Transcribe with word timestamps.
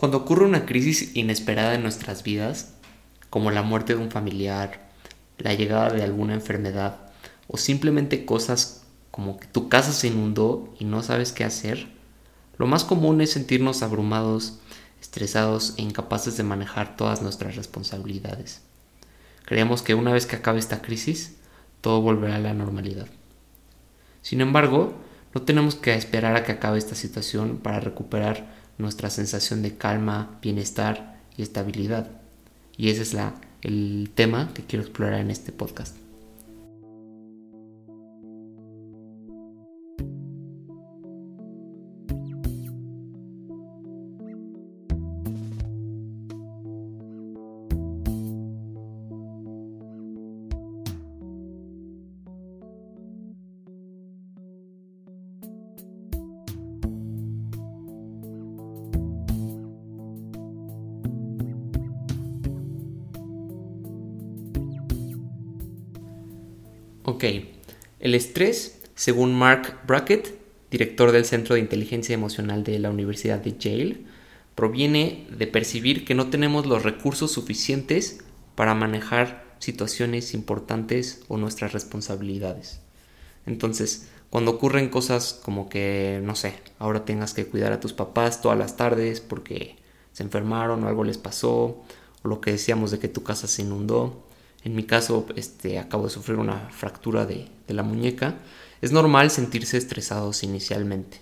Cuando 0.00 0.16
ocurre 0.16 0.46
una 0.46 0.64
crisis 0.64 1.14
inesperada 1.14 1.74
en 1.74 1.82
nuestras 1.82 2.22
vidas, 2.22 2.72
como 3.28 3.50
la 3.50 3.60
muerte 3.60 3.94
de 3.94 4.00
un 4.00 4.10
familiar, 4.10 4.88
la 5.36 5.52
llegada 5.52 5.90
de 5.90 6.02
alguna 6.02 6.32
enfermedad 6.32 6.96
o 7.48 7.58
simplemente 7.58 8.24
cosas 8.24 8.86
como 9.10 9.38
que 9.38 9.46
tu 9.46 9.68
casa 9.68 9.92
se 9.92 10.06
inundó 10.06 10.72
y 10.78 10.86
no 10.86 11.02
sabes 11.02 11.32
qué 11.32 11.44
hacer, 11.44 11.88
lo 12.56 12.66
más 12.66 12.84
común 12.84 13.20
es 13.20 13.32
sentirnos 13.32 13.82
abrumados, 13.82 14.60
estresados 15.02 15.74
e 15.76 15.82
incapaces 15.82 16.38
de 16.38 16.44
manejar 16.44 16.96
todas 16.96 17.20
nuestras 17.20 17.56
responsabilidades. 17.56 18.62
Creemos 19.44 19.82
que 19.82 19.94
una 19.94 20.14
vez 20.14 20.24
que 20.24 20.36
acabe 20.36 20.60
esta 20.60 20.80
crisis, 20.80 21.36
todo 21.82 22.00
volverá 22.00 22.36
a 22.36 22.40
la 22.40 22.54
normalidad. 22.54 23.08
Sin 24.22 24.40
embargo, 24.40 24.94
no 25.34 25.42
tenemos 25.42 25.74
que 25.74 25.94
esperar 25.94 26.36
a 26.36 26.44
que 26.44 26.52
acabe 26.52 26.78
esta 26.78 26.94
situación 26.94 27.58
para 27.58 27.80
recuperar 27.80 28.59
nuestra 28.80 29.10
sensación 29.10 29.62
de 29.62 29.76
calma, 29.76 30.38
bienestar 30.42 31.20
y 31.36 31.42
estabilidad. 31.42 32.10
Y 32.76 32.90
ese 32.90 33.02
es 33.02 33.14
la, 33.14 33.34
el 33.62 34.10
tema 34.14 34.52
que 34.54 34.64
quiero 34.64 34.84
explorar 34.84 35.20
en 35.20 35.30
este 35.30 35.52
podcast. 35.52 35.96
Ok, 67.20 67.44
el 67.98 68.14
estrés, 68.14 68.80
según 68.94 69.34
Mark 69.34 69.80
Brackett, 69.86 70.40
director 70.70 71.12
del 71.12 71.26
Centro 71.26 71.54
de 71.54 71.60
Inteligencia 71.60 72.14
Emocional 72.14 72.64
de 72.64 72.78
la 72.78 72.88
Universidad 72.88 73.40
de 73.40 73.58
Yale, 73.58 73.98
proviene 74.54 75.26
de 75.30 75.46
percibir 75.46 76.06
que 76.06 76.14
no 76.14 76.30
tenemos 76.30 76.64
los 76.64 76.82
recursos 76.82 77.30
suficientes 77.30 78.20
para 78.54 78.74
manejar 78.74 79.44
situaciones 79.58 80.32
importantes 80.32 81.20
o 81.28 81.36
nuestras 81.36 81.74
responsabilidades. 81.74 82.80
Entonces, 83.44 84.08
cuando 84.30 84.52
ocurren 84.52 84.88
cosas 84.88 85.38
como 85.44 85.68
que, 85.68 86.22
no 86.24 86.34
sé, 86.34 86.54
ahora 86.78 87.04
tengas 87.04 87.34
que 87.34 87.44
cuidar 87.44 87.74
a 87.74 87.80
tus 87.80 87.92
papás 87.92 88.40
todas 88.40 88.56
las 88.56 88.78
tardes 88.78 89.20
porque 89.20 89.76
se 90.12 90.22
enfermaron 90.22 90.84
o 90.84 90.88
algo 90.88 91.04
les 91.04 91.18
pasó, 91.18 91.84
o 92.22 92.28
lo 92.28 92.40
que 92.40 92.52
decíamos 92.52 92.90
de 92.90 92.98
que 92.98 93.08
tu 93.08 93.22
casa 93.22 93.46
se 93.46 93.60
inundó, 93.60 94.24
en 94.62 94.74
mi 94.74 94.84
caso, 94.84 95.26
este, 95.36 95.78
acabo 95.78 96.04
de 96.04 96.10
sufrir 96.10 96.38
una 96.38 96.68
fractura 96.70 97.26
de, 97.26 97.48
la 97.68 97.82
muñeca. 97.82 98.36
Es 98.82 98.92
normal 98.92 99.30
sentirse 99.30 99.76
estresados 99.76 100.42
inicialmente. 100.42 101.20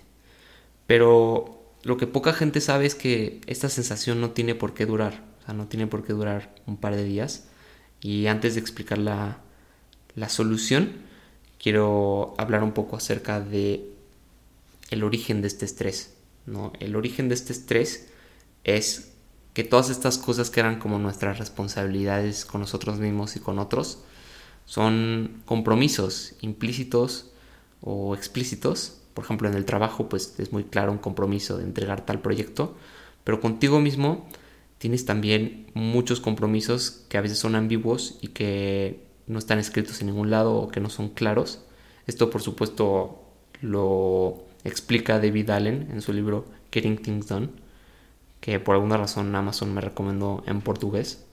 Pero 0.87 1.63
lo 1.83 1.97
que 1.97 2.07
poca 2.07 2.33
gente 2.33 2.59
sabe 2.59 2.85
es 2.85 2.95
que 2.95 3.39
esta 3.45 3.69
sensación 3.69 4.19
no 4.19 4.31
tiene 4.31 4.55
por 4.55 4.73
qué 4.73 4.85
durar. 4.85 5.23
O 5.41 5.45
sea, 5.45 5.53
no 5.53 5.67
tiene 5.67 5.87
por 5.87 6.03
qué 6.03 6.13
durar 6.13 6.55
un 6.65 6.77
par 6.77 6.95
de 6.95 7.03
días. 7.03 7.45
Y 8.01 8.27
antes 8.27 8.55
de 8.55 8.61
explicar 8.61 8.97
la, 8.97 9.41
la 10.15 10.29
solución, 10.29 10.93
quiero 11.61 12.33
hablar 12.37 12.63
un 12.63 12.71
poco 12.73 12.95
acerca 12.95 13.39
de 13.39 13.93
el 14.89 15.03
origen 15.03 15.41
de 15.41 15.47
este 15.47 15.65
estrés. 15.65 16.15
¿no? 16.45 16.73
El 16.79 16.95
origen 16.95 17.29
de 17.29 17.35
este 17.35 17.53
estrés 17.53 18.09
es 18.63 19.13
que 19.53 19.63
todas 19.63 19.89
estas 19.89 20.17
cosas 20.17 20.49
que 20.49 20.59
eran 20.59 20.79
como 20.79 20.99
nuestras 20.99 21.39
responsabilidades 21.39 22.45
con 22.45 22.61
nosotros 22.61 22.99
mismos 22.99 23.35
y 23.35 23.39
con 23.39 23.59
otros 23.59 23.99
son 24.65 25.41
compromisos 25.45 26.35
implícitos 26.41 27.31
o 27.81 28.15
explícitos. 28.15 28.97
Por 29.13 29.25
ejemplo, 29.25 29.49
en 29.49 29.55
el 29.55 29.65
trabajo 29.65 30.07
pues 30.07 30.35
es 30.37 30.51
muy 30.53 30.63
claro 30.63 30.91
un 30.91 30.99
compromiso 30.99 31.57
de 31.57 31.63
entregar 31.63 32.05
tal 32.05 32.21
proyecto, 32.21 32.75
pero 33.23 33.41
contigo 33.41 33.79
mismo 33.79 34.27
tienes 34.77 35.05
también 35.05 35.67
muchos 35.73 36.21
compromisos 36.21 37.03
que 37.09 37.17
a 37.17 37.21
veces 37.21 37.39
son 37.39 37.55
ambiguos 37.55 38.17
y 38.21 38.29
que 38.29 39.03
no 39.27 39.39
están 39.39 39.59
escritos 39.59 39.99
en 40.01 40.07
ningún 40.07 40.29
lado 40.29 40.55
o 40.55 40.69
que 40.69 40.79
no 40.79 40.89
son 40.89 41.09
claros. 41.09 41.61
Esto 42.07 42.29
por 42.29 42.41
supuesto 42.41 43.23
lo 43.61 44.43
explica 44.63 45.19
David 45.19 45.49
Allen 45.49 45.89
en 45.91 46.01
su 46.01 46.13
libro 46.13 46.45
Getting 46.71 46.97
Things 46.97 47.27
Done 47.27 47.49
que 48.39 48.59
por 48.59 48.75
alguna 48.75 48.97
razón 48.97 49.35
Amazon 49.35 49.73
me 49.73 49.81
recomendó 49.81 50.43
en 50.45 50.61
portugués 50.61 51.25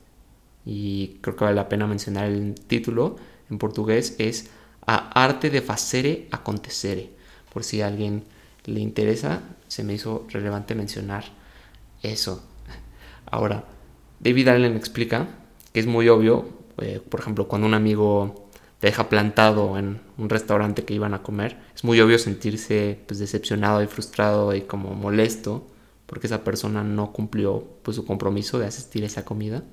y 0.64 1.18
creo 1.20 1.36
que 1.36 1.44
vale 1.44 1.56
la 1.56 1.68
pena 1.68 1.86
mencionar 1.86 2.26
el 2.26 2.54
título 2.54 3.16
en 3.50 3.58
portugués 3.58 4.16
es 4.18 4.50
A 4.86 5.22
arte 5.22 5.50
de 5.50 5.62
facere 5.62 6.28
acontecere. 6.32 7.10
Por 7.52 7.64
si 7.64 7.80
a 7.80 7.86
alguien 7.86 8.24
le 8.64 8.80
interesa, 8.80 9.42
se 9.68 9.84
me 9.84 9.94
hizo 9.94 10.26
relevante 10.30 10.74
mencionar 10.74 11.24
eso. 12.02 12.42
Ahora, 13.30 13.64
David 14.20 14.48
Allen 14.48 14.76
explica 14.76 15.28
que 15.72 15.80
es 15.80 15.86
muy 15.86 16.08
obvio, 16.08 16.48
eh, 16.78 17.00
por 17.08 17.20
ejemplo, 17.20 17.48
cuando 17.48 17.66
un 17.66 17.74
amigo 17.74 18.48
te 18.80 18.88
deja 18.88 19.08
plantado 19.08 19.78
en 19.78 20.00
un 20.18 20.28
restaurante 20.28 20.84
que 20.84 20.94
iban 20.94 21.14
a 21.14 21.22
comer, 21.22 21.56
es 21.74 21.84
muy 21.84 22.00
obvio 22.00 22.18
sentirse 22.18 22.98
pues, 23.06 23.18
decepcionado 23.18 23.82
y 23.82 23.86
frustrado 23.86 24.54
y 24.54 24.62
como 24.62 24.94
molesto 24.94 25.66
porque 26.06 26.26
esa 26.26 26.44
persona 26.44 26.82
no 26.84 27.12
cumplió 27.12 27.66
pues, 27.82 27.96
su 27.96 28.04
compromiso 28.04 28.58
de 28.58 28.66
asistir 28.66 29.02
a 29.02 29.06
esa 29.06 29.24
comida, 29.24 29.64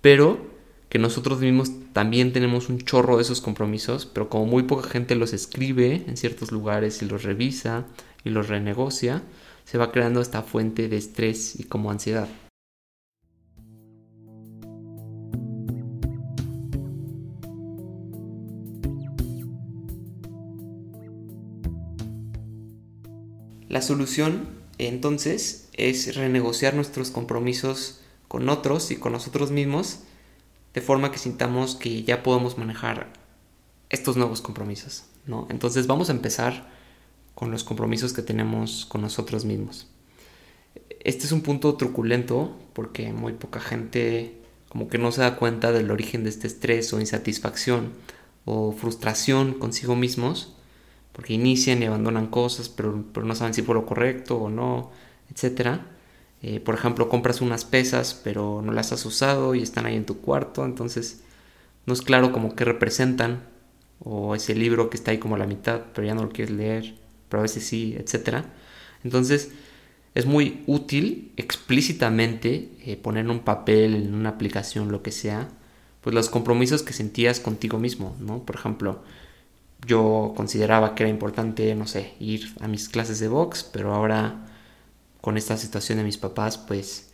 pero 0.00 0.54
que 0.88 0.98
nosotros 0.98 1.40
mismos 1.40 1.70
también 1.92 2.32
tenemos 2.32 2.68
un 2.68 2.78
chorro 2.78 3.16
de 3.16 3.22
esos 3.22 3.40
compromisos, 3.40 4.06
pero 4.06 4.28
como 4.28 4.46
muy 4.46 4.62
poca 4.62 4.88
gente 4.88 5.14
los 5.14 5.32
escribe 5.32 6.04
en 6.06 6.16
ciertos 6.16 6.52
lugares 6.52 7.02
y 7.02 7.06
los 7.06 7.24
revisa 7.24 7.86
y 8.22 8.30
los 8.30 8.48
renegocia, 8.48 9.22
se 9.64 9.78
va 9.78 9.90
creando 9.90 10.20
esta 10.20 10.42
fuente 10.42 10.88
de 10.88 10.96
estrés 10.96 11.58
y 11.58 11.64
como 11.64 11.90
ansiedad. 11.90 12.28
La 23.68 23.82
solución 23.82 24.46
entonces 24.78 25.68
es 25.74 26.16
renegociar 26.16 26.74
nuestros 26.74 27.10
compromisos 27.10 28.00
con 28.28 28.48
otros 28.48 28.90
y 28.90 28.96
con 28.96 29.12
nosotros 29.12 29.50
mismos 29.50 30.00
de 30.72 30.80
forma 30.80 31.12
que 31.12 31.18
sintamos 31.18 31.76
que 31.76 32.02
ya 32.02 32.22
podemos 32.22 32.58
manejar 32.58 33.12
estos 33.90 34.16
nuevos 34.16 34.40
compromisos, 34.40 35.04
¿no? 35.26 35.46
Entonces 35.50 35.86
vamos 35.86 36.08
a 36.08 36.12
empezar 36.12 36.68
con 37.34 37.50
los 37.50 37.62
compromisos 37.62 38.12
que 38.12 38.22
tenemos 38.22 38.86
con 38.86 39.00
nosotros 39.00 39.44
mismos. 39.44 39.88
Este 41.00 41.26
es 41.26 41.32
un 41.32 41.42
punto 41.42 41.74
truculento 41.76 42.56
porque 42.72 43.12
muy 43.12 43.34
poca 43.34 43.60
gente 43.60 44.40
como 44.68 44.88
que 44.88 44.98
no 44.98 45.12
se 45.12 45.20
da 45.20 45.36
cuenta 45.36 45.70
del 45.70 45.92
origen 45.92 46.24
de 46.24 46.30
este 46.30 46.48
estrés 46.48 46.92
o 46.92 47.00
insatisfacción 47.00 47.92
o 48.44 48.72
frustración 48.72 49.54
consigo 49.54 49.94
mismos 49.94 50.56
porque 51.14 51.32
inician 51.32 51.82
y 51.82 51.86
abandonan 51.86 52.26
cosas, 52.26 52.68
pero, 52.68 53.04
pero 53.12 53.24
no 53.24 53.34
saben 53.36 53.54
si 53.54 53.62
fue 53.62 53.76
lo 53.76 53.86
correcto 53.86 54.36
o 54.36 54.50
no, 54.50 54.90
etc. 55.30 55.78
Eh, 56.42 56.60
por 56.60 56.74
ejemplo, 56.74 57.08
compras 57.08 57.40
unas 57.40 57.64
pesas, 57.64 58.20
pero 58.24 58.60
no 58.62 58.72
las 58.72 58.92
has 58.92 59.06
usado 59.06 59.54
y 59.54 59.62
están 59.62 59.86
ahí 59.86 59.96
en 59.96 60.06
tu 60.06 60.20
cuarto, 60.20 60.64
entonces 60.64 61.22
no 61.86 61.94
es 61.94 62.02
claro 62.02 62.32
como 62.32 62.56
qué 62.56 62.64
representan, 62.64 63.44
o 64.00 64.34
ese 64.34 64.54
libro 64.54 64.90
que 64.90 64.96
está 64.96 65.12
ahí 65.12 65.18
como 65.18 65.36
a 65.36 65.38
la 65.38 65.46
mitad, 65.46 65.82
pero 65.94 66.06
ya 66.06 66.14
no 66.14 66.24
lo 66.24 66.30
quieres 66.30 66.52
leer, 66.52 66.96
pero 67.28 67.40
a 67.40 67.42
veces 67.44 67.64
sí, 67.64 67.96
etc. 67.96 68.44
Entonces, 69.04 69.52
es 70.14 70.26
muy 70.26 70.62
útil 70.66 71.32
explícitamente 71.36 72.70
eh, 72.84 72.96
poner 72.96 73.24
en 73.24 73.30
un 73.30 73.40
papel, 73.40 73.94
en 73.94 74.14
una 74.14 74.30
aplicación, 74.30 74.90
lo 74.90 75.02
que 75.02 75.12
sea, 75.12 75.48
pues 76.00 76.12
los 76.12 76.28
compromisos 76.28 76.82
que 76.82 76.92
sentías 76.92 77.40
contigo 77.40 77.78
mismo, 77.78 78.16
¿no? 78.20 78.44
Por 78.44 78.56
ejemplo, 78.56 79.02
yo 79.86 80.32
consideraba 80.36 80.94
que 80.94 81.02
era 81.04 81.10
importante, 81.10 81.74
no 81.74 81.86
sé, 81.86 82.14
ir 82.18 82.54
a 82.60 82.68
mis 82.68 82.88
clases 82.88 83.20
de 83.20 83.28
box, 83.28 83.64
pero 83.64 83.94
ahora 83.94 84.46
con 85.20 85.36
esta 85.36 85.56
situación 85.56 85.98
de 85.98 86.04
mis 86.04 86.18
papás, 86.18 86.58
pues 86.58 87.10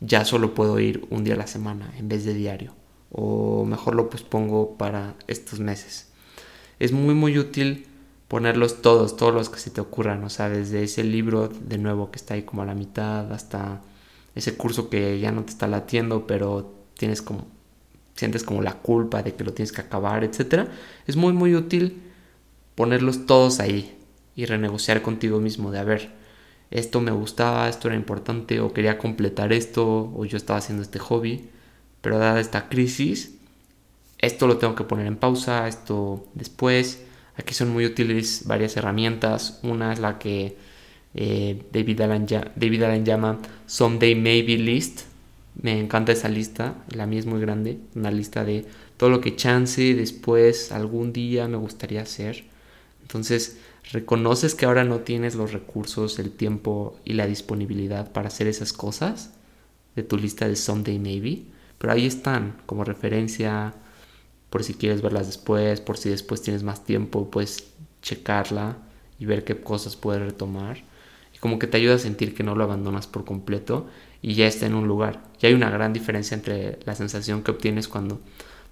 ya 0.00 0.24
solo 0.24 0.54
puedo 0.54 0.78
ir 0.80 1.06
un 1.10 1.24
día 1.24 1.34
a 1.34 1.38
la 1.38 1.46
semana 1.46 1.92
en 1.98 2.08
vez 2.08 2.24
de 2.24 2.34
diario. 2.34 2.74
O 3.10 3.64
mejor 3.64 3.94
lo 3.94 4.08
pongo 4.10 4.76
para 4.76 5.14
estos 5.26 5.60
meses. 5.60 6.08
Es 6.78 6.92
muy 6.92 7.14
muy 7.14 7.38
útil 7.38 7.86
ponerlos 8.28 8.82
todos, 8.82 9.16
todos 9.16 9.34
los 9.34 9.50
que 9.50 9.60
se 9.60 9.70
te 9.70 9.80
ocurran, 9.80 10.24
o 10.24 10.30
sea, 10.30 10.48
desde 10.48 10.82
ese 10.82 11.04
libro 11.04 11.48
de 11.48 11.78
nuevo 11.78 12.10
que 12.10 12.16
está 12.16 12.34
ahí 12.34 12.42
como 12.42 12.62
a 12.62 12.66
la 12.66 12.74
mitad 12.74 13.30
hasta 13.32 13.82
ese 14.34 14.56
curso 14.56 14.88
que 14.88 15.20
ya 15.20 15.32
no 15.32 15.44
te 15.44 15.50
está 15.50 15.66
latiendo, 15.66 16.26
pero 16.26 16.74
tienes 16.96 17.20
como 17.20 17.46
sientes 18.14 18.44
como 18.44 18.62
la 18.62 18.74
culpa 18.74 19.22
de 19.22 19.34
que 19.34 19.44
lo 19.44 19.52
tienes 19.52 19.72
que 19.72 19.80
acabar, 19.80 20.24
etcétera. 20.24 20.68
Es 21.06 21.16
muy 21.16 21.32
muy 21.32 21.54
útil 21.54 22.02
ponerlos 22.74 23.26
todos 23.26 23.60
ahí 23.60 23.96
y 24.36 24.46
renegociar 24.46 25.02
contigo 25.02 25.40
mismo 25.40 25.70
de 25.70 25.78
a 25.78 25.84
ver, 25.84 26.10
esto 26.70 27.00
me 27.00 27.10
gustaba, 27.10 27.68
esto 27.68 27.88
era 27.88 27.96
importante, 27.96 28.60
o 28.60 28.72
quería 28.72 28.96
completar 28.96 29.52
esto, 29.52 30.10
o 30.14 30.24
yo 30.24 30.38
estaba 30.38 30.58
haciendo 30.58 30.82
este 30.82 30.98
hobby, 30.98 31.50
pero 32.00 32.18
dada 32.18 32.40
esta 32.40 32.68
crisis, 32.70 33.34
esto 34.22 34.46
lo 34.46 34.56
tengo 34.56 34.74
que 34.74 34.84
poner 34.84 35.06
en 35.06 35.16
pausa, 35.16 35.66
esto 35.68 36.24
después. 36.34 37.02
Aquí 37.36 37.54
son 37.54 37.70
muy 37.70 37.84
útiles 37.84 38.44
varias 38.46 38.76
herramientas. 38.76 39.58
Una 39.64 39.92
es 39.92 39.98
la 39.98 40.18
que 40.18 40.56
eh, 41.14 41.60
David, 41.72 42.00
Allen, 42.02 42.26
David 42.26 42.82
Allen 42.84 43.04
llama 43.04 43.40
Someday 43.66 44.14
Maybe 44.14 44.56
List. 44.56 45.11
Me 45.54 45.78
encanta 45.78 46.12
esa 46.12 46.28
lista, 46.28 46.82
la 46.94 47.06
mía 47.06 47.20
es 47.20 47.26
muy 47.26 47.40
grande, 47.40 47.78
una 47.94 48.10
lista 48.10 48.44
de 48.44 48.64
todo 48.96 49.10
lo 49.10 49.20
que 49.20 49.36
chance 49.36 49.94
después, 49.94 50.72
algún 50.72 51.12
día 51.12 51.46
me 51.46 51.56
gustaría 51.58 52.02
hacer. 52.02 52.44
Entonces, 53.02 53.58
reconoces 53.92 54.54
que 54.54 54.64
ahora 54.64 54.84
no 54.84 55.00
tienes 55.00 55.34
los 55.34 55.52
recursos, 55.52 56.18
el 56.18 56.30
tiempo 56.30 56.98
y 57.04 57.12
la 57.12 57.26
disponibilidad 57.26 58.12
para 58.12 58.28
hacer 58.28 58.46
esas 58.46 58.72
cosas 58.72 59.34
de 59.94 60.02
tu 60.02 60.16
lista 60.16 60.48
de 60.48 60.56
Someday 60.56 60.98
Maybe, 60.98 61.42
pero 61.78 61.92
ahí 61.92 62.06
están 62.06 62.56
como 62.64 62.84
referencia 62.84 63.74
por 64.48 64.64
si 64.64 64.74
quieres 64.74 65.02
verlas 65.02 65.26
después, 65.26 65.80
por 65.80 65.98
si 65.98 66.08
después 66.08 66.42
tienes 66.42 66.62
más 66.62 66.84
tiempo, 66.84 67.30
puedes 67.30 67.72
checarla 68.02 68.78
y 69.18 69.26
ver 69.26 69.44
qué 69.44 69.60
cosas 69.60 69.96
puedes 69.96 70.22
retomar. 70.22 70.84
Y 71.34 71.38
como 71.38 71.58
que 71.58 71.66
te 71.66 71.78
ayuda 71.78 71.94
a 71.94 71.98
sentir 71.98 72.34
que 72.34 72.42
no 72.42 72.54
lo 72.54 72.64
abandonas 72.64 73.06
por 73.06 73.24
completo 73.24 73.86
y 74.22 74.34
ya 74.34 74.46
está 74.46 74.66
en 74.66 74.74
un 74.74 74.86
lugar. 74.86 75.22
Y 75.40 75.46
hay 75.46 75.54
una 75.54 75.68
gran 75.68 75.92
diferencia 75.92 76.36
entre 76.36 76.78
la 76.84 76.94
sensación 76.94 77.42
que 77.42 77.50
obtienes 77.50 77.88
cuando 77.88 78.20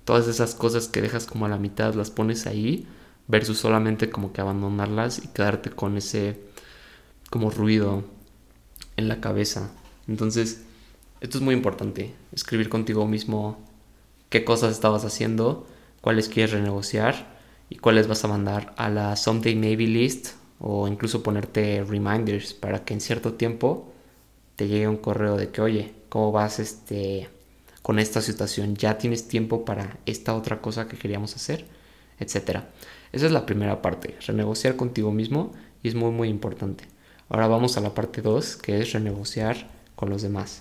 todas 0.04 0.28
esas 0.28 0.54
cosas 0.54 0.88
que 0.88 1.02
dejas 1.02 1.26
como 1.26 1.46
a 1.46 1.48
la 1.48 1.58
mitad 1.58 1.94
las 1.94 2.10
pones 2.10 2.46
ahí 2.46 2.86
versus 3.26 3.58
solamente 3.58 4.10
como 4.10 4.32
que 4.32 4.40
abandonarlas 4.40 5.22
y 5.24 5.28
quedarte 5.28 5.70
con 5.70 5.96
ese 5.96 6.40
como 7.30 7.50
ruido 7.50 8.04
en 8.96 9.08
la 9.08 9.20
cabeza. 9.20 9.70
Entonces, 10.08 10.62
esto 11.20 11.38
es 11.38 11.44
muy 11.44 11.54
importante, 11.54 12.14
escribir 12.32 12.68
contigo 12.68 13.06
mismo 13.06 13.58
qué 14.30 14.44
cosas 14.44 14.72
estabas 14.72 15.04
haciendo, 15.04 15.66
cuáles 16.00 16.28
quieres 16.28 16.52
renegociar 16.52 17.38
y 17.68 17.76
cuáles 17.76 18.08
vas 18.08 18.24
a 18.24 18.28
mandar 18.28 18.72
a 18.76 18.88
la 18.88 19.16
Someday 19.16 19.54
Maybe 19.54 19.86
list 19.86 20.30
o 20.58 20.88
incluso 20.88 21.22
ponerte 21.22 21.84
reminders 21.84 22.54
para 22.54 22.84
que 22.84 22.94
en 22.94 23.00
cierto 23.00 23.34
tiempo 23.34 23.92
te 24.60 24.68
llegue 24.68 24.88
un 24.88 24.98
correo 24.98 25.38
de 25.38 25.48
que, 25.48 25.62
oye, 25.62 25.94
¿cómo 26.10 26.32
vas 26.32 26.58
este, 26.58 27.30
con 27.80 27.98
esta 27.98 28.20
situación? 28.20 28.76
¿Ya 28.76 28.98
tienes 28.98 29.26
tiempo 29.26 29.64
para 29.64 29.96
esta 30.04 30.34
otra 30.34 30.60
cosa 30.60 30.86
que 30.86 30.98
queríamos 30.98 31.34
hacer? 31.34 31.64
Etcétera. 32.18 32.68
Esa 33.10 33.24
es 33.24 33.32
la 33.32 33.46
primera 33.46 33.80
parte, 33.80 34.16
renegociar 34.26 34.76
contigo 34.76 35.12
mismo 35.12 35.54
y 35.82 35.88
es 35.88 35.94
muy 35.94 36.10
muy 36.10 36.28
importante. 36.28 36.84
Ahora 37.30 37.46
vamos 37.46 37.78
a 37.78 37.80
la 37.80 37.94
parte 37.94 38.20
2, 38.20 38.56
que 38.56 38.82
es 38.82 38.92
renegociar 38.92 39.70
con 39.96 40.10
los 40.10 40.20
demás. 40.20 40.60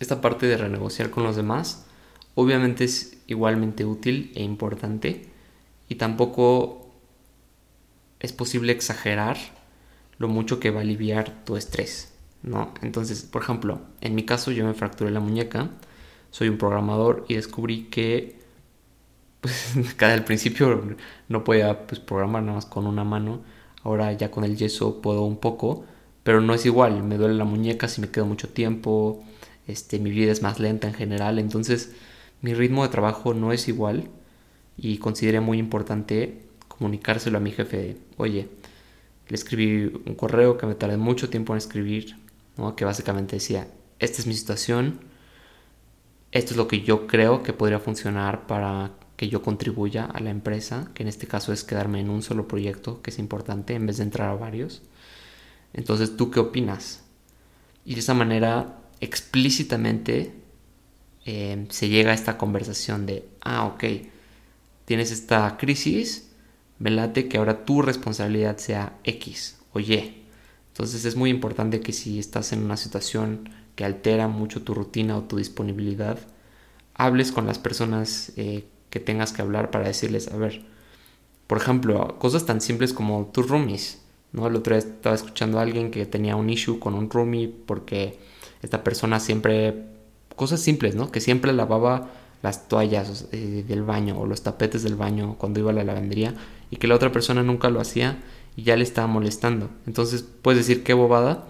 Esta 0.00 0.20
parte 0.20 0.46
de 0.46 0.56
renegociar 0.56 1.10
con 1.10 1.24
los 1.24 1.36
demás 1.36 1.86
obviamente 2.34 2.84
es 2.84 3.18
igualmente 3.26 3.84
útil 3.84 4.30
e 4.34 4.42
importante 4.42 5.26
y 5.88 5.96
tampoco 5.96 6.90
es 8.20 8.32
posible 8.32 8.72
exagerar 8.72 9.36
lo 10.18 10.28
mucho 10.28 10.60
que 10.60 10.70
va 10.70 10.80
a 10.80 10.82
aliviar 10.82 11.44
tu 11.44 11.56
estrés, 11.56 12.14
¿no? 12.42 12.72
Entonces, 12.82 13.22
por 13.22 13.42
ejemplo, 13.42 13.80
en 14.00 14.14
mi 14.14 14.24
caso 14.24 14.50
yo 14.50 14.64
me 14.64 14.74
fracturé 14.74 15.10
la 15.10 15.20
muñeca, 15.20 15.70
soy 16.30 16.48
un 16.48 16.58
programador 16.58 17.24
y 17.28 17.34
descubrí 17.34 17.84
que 17.84 18.38
pues, 19.40 19.74
cada 19.96 20.14
al 20.14 20.24
principio 20.24 20.96
no 21.28 21.44
podía 21.44 21.86
pues, 21.86 22.00
programar 22.00 22.42
nada 22.42 22.56
más 22.56 22.66
con 22.66 22.86
una 22.86 23.04
mano, 23.04 23.42
ahora 23.82 24.12
ya 24.12 24.30
con 24.30 24.44
el 24.44 24.56
yeso 24.56 25.00
puedo 25.00 25.22
un 25.22 25.38
poco, 25.38 25.84
pero 26.22 26.40
no 26.40 26.54
es 26.54 26.66
igual, 26.66 27.02
me 27.02 27.16
duele 27.16 27.34
la 27.34 27.44
muñeca 27.44 27.88
si 27.88 28.00
me 28.00 28.10
quedo 28.10 28.26
mucho 28.26 28.48
tiempo, 28.48 29.24
este, 29.66 29.98
mi 29.98 30.10
vida 30.10 30.32
es 30.32 30.42
más 30.42 30.60
lenta 30.60 30.88
en 30.88 30.94
general, 30.94 31.38
entonces 31.38 31.92
mi 32.42 32.54
ritmo 32.54 32.82
de 32.82 32.88
trabajo 32.90 33.34
no 33.34 33.52
es 33.52 33.68
igual 33.68 34.08
y 34.76 34.98
consideré 34.98 35.40
muy 35.40 35.58
importante 35.58 36.42
comunicárselo 36.68 37.38
a 37.38 37.40
mi 37.40 37.52
jefe, 37.52 37.96
oye, 38.16 38.48
le 39.28 39.34
escribí 39.34 40.00
un 40.06 40.14
correo 40.14 40.56
que 40.58 40.66
me 40.66 40.74
tardé 40.74 40.96
mucho 40.96 41.30
tiempo 41.30 41.52
en 41.52 41.58
escribir, 41.58 42.16
que 42.76 42.84
básicamente 42.84 43.36
decía, 43.36 43.68
esta 43.98 44.20
es 44.20 44.26
mi 44.26 44.34
situación, 44.34 45.00
esto 46.32 46.52
es 46.52 46.56
lo 46.56 46.68
que 46.68 46.82
yo 46.82 47.06
creo 47.06 47.42
que 47.42 47.52
podría 47.52 47.78
funcionar 47.80 48.46
para 48.46 48.92
que 49.16 49.28
yo 49.28 49.42
contribuya 49.42 50.04
a 50.04 50.20
la 50.20 50.30
empresa, 50.30 50.90
que 50.94 51.02
en 51.02 51.08
este 51.08 51.26
caso 51.26 51.52
es 51.52 51.64
quedarme 51.64 52.00
en 52.00 52.10
un 52.10 52.22
solo 52.22 52.46
proyecto, 52.46 53.00
que 53.02 53.10
es 53.10 53.18
importante, 53.18 53.74
en 53.74 53.86
vez 53.86 53.96
de 53.96 54.04
entrar 54.04 54.28
a 54.28 54.34
varios. 54.34 54.82
Entonces, 55.72 56.16
¿tú 56.16 56.30
qué 56.30 56.40
opinas? 56.40 57.02
Y 57.84 57.94
de 57.94 58.00
esa 58.00 58.14
manera, 58.14 58.78
explícitamente, 59.00 60.32
eh, 61.24 61.66
se 61.70 61.88
llega 61.88 62.12
a 62.12 62.14
esta 62.14 62.38
conversación 62.38 63.06
de, 63.06 63.28
ah, 63.40 63.66
ok, 63.66 63.84
tienes 64.84 65.10
esta 65.10 65.56
crisis, 65.56 66.30
me 66.78 67.12
que 67.12 67.38
ahora 67.38 67.64
tu 67.64 67.82
responsabilidad 67.82 68.58
sea 68.58 68.98
X 69.04 69.58
o 69.72 69.80
Y. 69.80 70.22
Entonces 70.68 71.04
es 71.04 71.16
muy 71.16 71.30
importante 71.30 71.80
que 71.80 71.92
si 71.92 72.18
estás 72.18 72.52
en 72.52 72.62
una 72.62 72.76
situación 72.76 73.48
que 73.74 73.84
altera 73.84 74.28
mucho 74.28 74.62
tu 74.62 74.74
rutina 74.74 75.16
o 75.16 75.22
tu 75.22 75.38
disponibilidad, 75.38 76.18
hables 76.94 77.32
con 77.32 77.46
las 77.46 77.58
personas 77.58 78.32
eh, 78.36 78.66
que 78.90 79.00
tengas 79.00 79.32
que 79.32 79.42
hablar 79.42 79.70
para 79.70 79.86
decirles, 79.86 80.28
a 80.28 80.36
ver, 80.36 80.64
por 81.46 81.58
ejemplo, 81.58 82.18
cosas 82.18 82.46
tan 82.46 82.60
simples 82.60 82.92
como 82.92 83.30
tus 83.32 83.48
roomies. 83.48 84.02
¿no? 84.32 84.46
El 84.46 84.56
otro 84.56 84.74
día 84.74 84.86
estaba 84.86 85.14
escuchando 85.14 85.58
a 85.58 85.62
alguien 85.62 85.90
que 85.90 86.06
tenía 86.06 86.36
un 86.36 86.50
issue 86.50 86.78
con 86.78 86.94
un 86.94 87.10
roomie 87.10 87.48
porque 87.48 88.18
esta 88.66 88.84
persona 88.84 89.20
siempre, 89.20 89.86
cosas 90.36 90.60
simples, 90.60 90.94
¿no? 90.94 91.10
Que 91.10 91.20
siempre 91.20 91.52
lavaba 91.52 92.10
las 92.42 92.68
toallas 92.68 93.28
eh, 93.32 93.64
del 93.66 93.82
baño 93.82 94.18
o 94.18 94.26
los 94.26 94.42
tapetes 94.42 94.82
del 94.82 94.94
baño 94.94 95.36
cuando 95.38 95.60
iba 95.60 95.70
a 95.70 95.74
la 95.74 95.84
lavandería 95.84 96.34
y 96.70 96.76
que 96.76 96.86
la 96.86 96.94
otra 96.94 97.12
persona 97.12 97.42
nunca 97.42 97.70
lo 97.70 97.80
hacía 97.80 98.22
y 98.56 98.62
ya 98.64 98.76
le 98.76 98.82
estaba 98.82 99.06
molestando. 99.06 99.70
Entonces 99.86 100.24
puedes 100.42 100.66
decir 100.66 100.82
qué 100.82 100.94
bobada, 100.94 101.46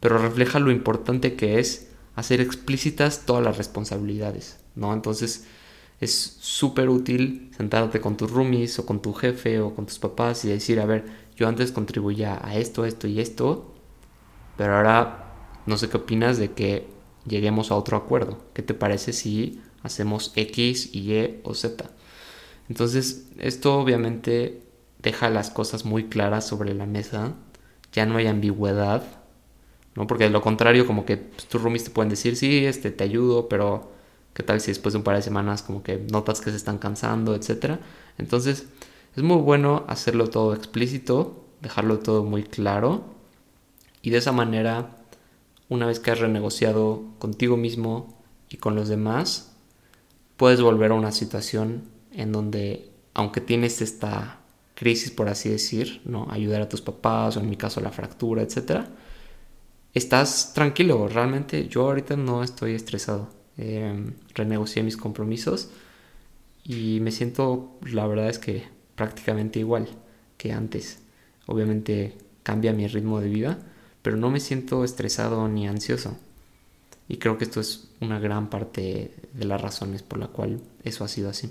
pero 0.00 0.18
refleja 0.18 0.58
lo 0.58 0.70
importante 0.70 1.34
que 1.34 1.58
es 1.60 1.88
hacer 2.16 2.40
explícitas 2.40 3.26
todas 3.26 3.44
las 3.44 3.58
responsabilidades, 3.58 4.58
¿no? 4.74 4.92
Entonces 4.92 5.46
es 6.00 6.36
súper 6.40 6.88
útil 6.88 7.50
sentarte 7.56 8.00
con 8.00 8.16
tus 8.16 8.30
roomies 8.30 8.78
o 8.78 8.86
con 8.86 9.00
tu 9.02 9.12
jefe 9.12 9.60
o 9.60 9.74
con 9.74 9.86
tus 9.86 9.98
papás 9.98 10.44
y 10.44 10.48
decir, 10.48 10.80
a 10.80 10.86
ver, 10.86 11.04
yo 11.36 11.48
antes 11.48 11.72
contribuía 11.72 12.40
a 12.42 12.56
esto, 12.56 12.84
esto 12.84 13.06
y 13.06 13.20
esto, 13.20 13.74
pero 14.56 14.76
ahora 14.76 15.27
no 15.68 15.76
sé 15.76 15.88
qué 15.88 15.98
opinas 15.98 16.38
de 16.38 16.52
que 16.52 16.86
lleguemos 17.26 17.70
a 17.70 17.76
otro 17.76 17.96
acuerdo. 17.96 18.38
¿Qué 18.54 18.62
te 18.62 18.74
parece 18.74 19.12
si 19.12 19.60
hacemos 19.82 20.32
X, 20.34 20.94
Y 20.94 21.40
o 21.44 21.54
Z? 21.54 21.90
Entonces, 22.68 23.28
esto 23.38 23.78
obviamente 23.78 24.62
deja 25.00 25.30
las 25.30 25.50
cosas 25.50 25.84
muy 25.84 26.04
claras 26.04 26.46
sobre 26.46 26.74
la 26.74 26.86
mesa, 26.86 27.34
ya 27.92 28.04
no 28.06 28.16
hay 28.18 28.26
ambigüedad, 28.26 29.04
¿no? 29.94 30.06
Porque 30.06 30.24
de 30.24 30.30
lo 30.30 30.42
contrario, 30.42 30.86
como 30.86 31.04
que 31.04 31.16
pues, 31.18 31.46
tus 31.46 31.62
roomies 31.62 31.84
te 31.84 31.90
pueden 31.90 32.10
decir, 32.10 32.36
sí, 32.36 32.64
este, 32.66 32.90
te 32.90 33.04
ayudo, 33.04 33.48
pero 33.48 33.92
¿qué 34.34 34.42
tal 34.42 34.60
si 34.60 34.70
después 34.70 34.92
de 34.92 34.98
un 34.98 35.04
par 35.04 35.16
de 35.16 35.22
semanas 35.22 35.62
como 35.62 35.82
que 35.82 35.98
notas 36.10 36.40
que 36.40 36.50
se 36.50 36.56
están 36.56 36.78
cansando, 36.78 37.34
etcétera? 37.34 37.80
Entonces, 38.18 38.66
es 39.16 39.22
muy 39.22 39.38
bueno 39.38 39.84
hacerlo 39.88 40.28
todo 40.28 40.54
explícito, 40.54 41.44
dejarlo 41.60 41.98
todo 42.00 42.24
muy 42.24 42.42
claro 42.44 43.04
y 44.02 44.10
de 44.10 44.18
esa 44.18 44.32
manera, 44.32 44.96
una 45.68 45.86
vez 45.86 46.00
que 46.00 46.10
has 46.10 46.20
renegociado 46.20 47.04
contigo 47.18 47.56
mismo 47.56 48.22
y 48.48 48.56
con 48.56 48.74
los 48.74 48.88
demás, 48.88 49.56
puedes 50.36 50.60
volver 50.60 50.92
a 50.92 50.94
una 50.94 51.12
situación 51.12 51.84
en 52.12 52.32
donde, 52.32 52.90
aunque 53.14 53.40
tienes 53.40 53.82
esta 53.82 54.40
crisis, 54.74 55.10
por 55.10 55.28
así 55.28 55.48
decir, 55.48 56.00
¿no? 56.04 56.28
Ayudar 56.30 56.62
a 56.62 56.68
tus 56.68 56.80
papás, 56.80 57.36
o 57.36 57.40
en 57.40 57.50
mi 57.50 57.56
caso 57.56 57.80
la 57.80 57.90
fractura, 57.90 58.42
etcétera, 58.42 58.88
estás 59.92 60.52
tranquilo. 60.54 61.08
Realmente 61.08 61.68
yo 61.68 61.82
ahorita 61.82 62.16
no 62.16 62.42
estoy 62.42 62.74
estresado. 62.74 63.28
Eh, 63.56 64.12
renegocié 64.34 64.84
mis 64.84 64.96
compromisos 64.96 65.70
y 66.62 67.00
me 67.00 67.10
siento, 67.10 67.78
la 67.90 68.06
verdad 68.06 68.28
es 68.28 68.38
que 68.38 68.68
prácticamente 68.94 69.58
igual 69.58 69.88
que 70.36 70.52
antes. 70.52 71.00
Obviamente 71.46 72.16
cambia 72.44 72.72
mi 72.72 72.86
ritmo 72.86 73.20
de 73.20 73.28
vida, 73.28 73.58
pero 74.02 74.16
no 74.16 74.30
me 74.30 74.40
siento 74.40 74.84
estresado 74.84 75.48
ni 75.48 75.66
ansioso. 75.66 76.16
Y 77.08 77.16
creo 77.16 77.38
que 77.38 77.44
esto 77.44 77.60
es 77.60 77.88
una 78.00 78.18
gran 78.18 78.50
parte 78.50 79.14
de 79.32 79.44
las 79.44 79.60
razones 79.60 80.02
por 80.02 80.18
la 80.18 80.28
cual 80.28 80.60
eso 80.84 81.04
ha 81.04 81.08
sido 81.08 81.30
así. 81.30 81.50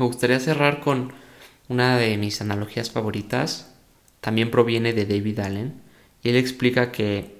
Me 0.00 0.06
gustaría 0.06 0.40
cerrar 0.40 0.80
con 0.80 1.12
una 1.68 1.98
de 1.98 2.16
mis 2.16 2.40
analogías 2.40 2.90
favoritas. 2.90 3.74
También 4.22 4.50
proviene 4.50 4.94
de 4.94 5.04
David 5.04 5.40
Allen. 5.40 5.74
Y 6.22 6.30
él 6.30 6.36
explica 6.36 6.90
que 6.90 7.39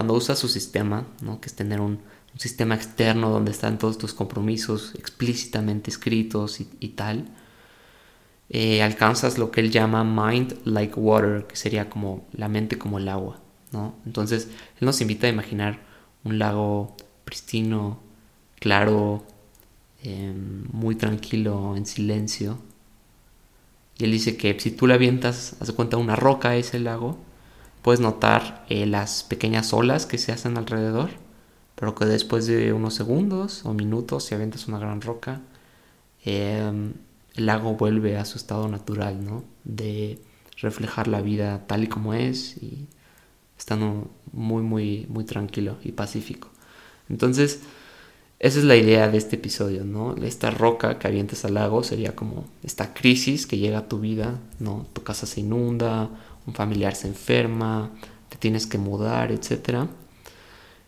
cuando 0.00 0.14
usas 0.14 0.38
su 0.38 0.48
sistema, 0.48 1.06
que 1.42 1.46
es 1.46 1.54
tener 1.54 1.78
un, 1.78 2.00
sistema 2.38 2.74
externo 2.74 3.28
donde 3.28 3.50
están 3.50 3.76
todos 3.76 3.98
tus 3.98 4.14
compromisos 4.14 4.94
explícitamente 4.94 5.90
escritos 5.90 6.58
y, 6.58 6.88
tal, 6.88 7.28
eh, 8.48 8.82
alcanzas 8.82 9.36
lo 9.36 9.50
que 9.50 9.60
él 9.60 9.70
llama 9.70 10.02
mind 10.02 10.56
like 10.64 10.98
water, 10.98 11.46
que 11.46 11.54
sería 11.54 11.90
como 11.90 12.26
la 12.32 12.48
mente 12.48 12.78
como 12.78 12.96
el 12.96 13.10
agua. 13.10 13.40
Entonces, 14.06 14.48
él 14.80 14.86
nos 14.86 15.02
invita 15.02 15.26
a 15.26 15.30
imaginar 15.30 15.80
un 16.24 16.38
lago 16.38 16.96
pristino, 17.26 18.00
claro, 18.58 19.26
em, 20.02 20.64
muy 20.72 20.94
tranquilo, 20.94 21.76
en 21.76 21.84
silencio. 21.84 22.56
Y 23.98 24.04
él 24.04 24.12
dice 24.12 24.38
que 24.38 24.58
si 24.60 24.70
tú 24.70 24.86
le 24.86 24.94
avientas, 24.94 25.56
hace 25.60 25.74
cuenta, 25.74 25.98
una 25.98 26.16
roca 26.16 26.50
a 26.50 26.56
ese 26.56 26.78
lago, 26.78 27.18
puedes 27.82 28.00
notar 28.00 28.64
eh, 28.68 28.86
las 28.86 29.22
pequeñas 29.22 29.72
olas 29.72 30.06
que 30.06 30.18
se 30.18 30.32
hacen 30.32 30.58
alrededor, 30.58 31.10
pero 31.74 31.94
que 31.94 32.04
después 32.04 32.46
de 32.46 32.72
unos 32.72 32.94
segundos 32.94 33.64
o 33.64 33.72
minutos, 33.74 34.24
si 34.24 34.34
avientas 34.34 34.68
una 34.68 34.78
gran 34.78 35.00
roca, 35.00 35.40
em, 36.24 36.92
el 37.34 37.46
lago 37.46 37.74
vuelve 37.74 38.16
a 38.18 38.24
su 38.24 38.36
estado 38.38 38.68
natural, 38.68 39.24
¿no? 39.24 39.44
De 39.64 40.18
reflejar 40.58 41.08
la 41.08 41.22
vida 41.22 41.66
tal 41.66 41.84
y 41.84 41.86
como 41.88 42.14
es 42.14 42.56
y 42.58 42.86
estando 43.58 44.10
muy, 44.32 44.62
muy, 44.62 45.06
muy 45.08 45.24
tranquilo 45.24 45.76
y 45.82 45.92
pacífico. 45.92 46.48
Entonces, 47.08 47.60
esa 48.40 48.58
es 48.58 48.64
la 48.64 48.76
idea 48.76 49.08
de 49.08 49.18
este 49.18 49.36
episodio, 49.36 49.84
¿no? 49.84 50.16
Esta 50.16 50.50
roca 50.50 50.98
que 50.98 51.06
avientes 51.06 51.44
al 51.44 51.54
lago 51.54 51.82
sería 51.82 52.16
como 52.16 52.46
esta 52.62 52.94
crisis 52.94 53.46
que 53.46 53.58
llega 53.58 53.78
a 53.78 53.88
tu 53.88 54.00
vida, 54.00 54.38
¿no? 54.58 54.86
Tu 54.94 55.02
casa 55.02 55.26
se 55.26 55.40
inunda, 55.40 56.08
un 56.46 56.54
familiar 56.54 56.94
se 56.94 57.08
enferma, 57.08 57.90
te 58.28 58.36
tienes 58.36 58.66
que 58.66 58.78
mudar, 58.78 59.32
etc. 59.32 59.86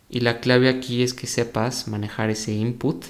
Y 0.09 0.21
la 0.21 0.39
clave 0.39 0.69
aquí 0.69 1.03
es 1.03 1.13
que 1.13 1.27
sepas 1.27 1.87
manejar 1.87 2.29
ese 2.29 2.53
input 2.53 3.05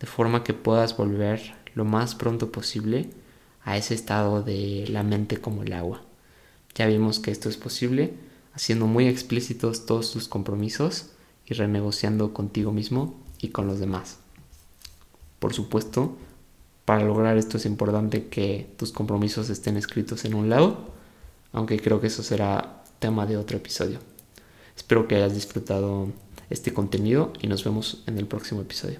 de 0.00 0.06
forma 0.06 0.44
que 0.44 0.54
puedas 0.54 0.96
volver 0.96 1.54
lo 1.74 1.84
más 1.84 2.14
pronto 2.14 2.52
posible 2.52 3.10
a 3.64 3.76
ese 3.76 3.94
estado 3.94 4.42
de 4.42 4.84
la 4.88 5.02
mente 5.02 5.38
como 5.38 5.62
el 5.62 5.72
agua. 5.72 6.02
Ya 6.74 6.86
vimos 6.86 7.18
que 7.18 7.30
esto 7.30 7.48
es 7.48 7.56
posible 7.56 8.14
haciendo 8.54 8.86
muy 8.86 9.08
explícitos 9.08 9.86
todos 9.86 10.12
tus 10.12 10.28
compromisos 10.28 11.10
y 11.46 11.54
renegociando 11.54 12.32
contigo 12.32 12.72
mismo 12.72 13.20
y 13.40 13.48
con 13.48 13.66
los 13.66 13.80
demás. 13.80 14.18
Por 15.38 15.52
supuesto, 15.52 16.16
para 16.84 17.04
lograr 17.04 17.36
esto 17.36 17.56
es 17.56 17.66
importante 17.66 18.28
que 18.28 18.70
tus 18.78 18.92
compromisos 18.92 19.50
estén 19.50 19.76
escritos 19.76 20.24
en 20.24 20.34
un 20.34 20.48
lado, 20.48 20.93
aunque 21.54 21.80
creo 21.80 22.00
que 22.00 22.08
eso 22.08 22.22
será 22.22 22.84
tema 22.98 23.26
de 23.26 23.38
otro 23.38 23.56
episodio. 23.56 23.98
Espero 24.76 25.08
que 25.08 25.14
hayas 25.16 25.34
disfrutado 25.34 26.08
este 26.50 26.74
contenido 26.74 27.32
y 27.40 27.46
nos 27.46 27.64
vemos 27.64 28.02
en 28.06 28.18
el 28.18 28.26
próximo 28.26 28.60
episodio. 28.60 28.98